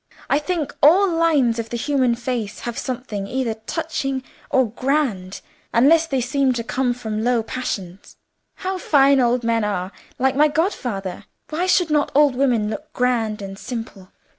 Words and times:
I 0.31 0.39
think 0.39 0.73
all 0.81 1.07
lines 1.07 1.59
of 1.59 1.69
the 1.69 1.77
human 1.77 2.15
face 2.15 2.61
have 2.61 2.75
something 2.75 3.27
either 3.27 3.53
touching 3.53 4.23
or 4.49 4.71
grand, 4.71 5.41
unless 5.75 6.07
they 6.07 6.21
seem 6.21 6.53
to 6.53 6.63
come 6.63 6.95
from 6.95 7.23
low 7.23 7.43
passions. 7.43 8.17
How 8.55 8.79
fine 8.79 9.19
old 9.19 9.43
men 9.43 9.63
are, 9.63 9.91
like 10.17 10.35
my 10.35 10.47
godfather! 10.47 11.25
Why 11.51 11.67
should 11.67 11.91
not 11.91 12.11
old 12.15 12.35
women 12.35 12.67
look 12.67 12.91
grand 12.93 13.43
and 13.43 13.59
simple?" 13.59 14.11